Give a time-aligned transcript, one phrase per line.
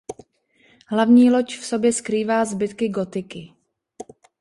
[0.87, 3.53] Hlavní loď v sobě skrývá zbytky gotiky.